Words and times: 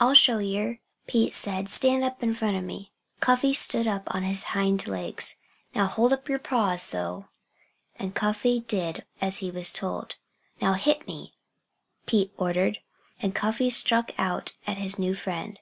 "I'll 0.00 0.14
show 0.14 0.38
yer," 0.40 0.80
Pete 1.06 1.34
said. 1.34 1.68
"Stand 1.68 2.02
up 2.02 2.20
in 2.20 2.34
front 2.34 2.56
of 2.56 2.64
me." 2.64 2.90
Cuffy 3.20 3.52
stood 3.54 3.86
up 3.86 4.12
on 4.12 4.24
his 4.24 4.42
hind 4.58 4.88
legs. 4.88 5.36
"Now, 5.72 5.86
hold 5.86 6.12
up 6.12 6.28
yer 6.28 6.40
paws 6.40 6.82
so." 6.82 7.26
And 7.94 8.12
Cuffy 8.12 8.64
did 8.66 9.04
as 9.20 9.38
he 9.38 9.48
was 9.52 9.70
told. 9.72 10.16
"Now 10.60 10.72
hit 10.72 11.06
me!" 11.06 11.32
Pete 12.06 12.32
ordered. 12.36 12.80
And 13.22 13.32
Cuffy 13.32 13.70
struck 13.70 14.10
out 14.18 14.54
at 14.66 14.78
his 14.78 14.98
new 14.98 15.14
friend. 15.14 15.60